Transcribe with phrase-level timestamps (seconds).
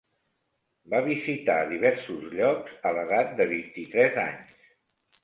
[0.93, 4.57] Va visitar diversos llocs a l'edat de vint-i-tres anys.